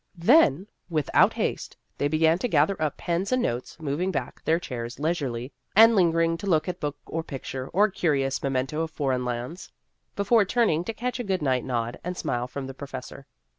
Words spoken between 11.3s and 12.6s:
night nod and smile